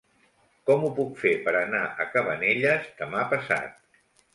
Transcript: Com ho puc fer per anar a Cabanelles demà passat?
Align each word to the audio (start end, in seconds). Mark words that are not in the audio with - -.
Com 0.69 0.85
ho 0.87 0.89
puc 1.01 1.11
fer 1.25 1.35
per 1.45 1.55
anar 1.61 1.85
a 2.01 2.09
Cabanelles 2.17 2.93
demà 3.05 3.33
passat? 3.37 3.83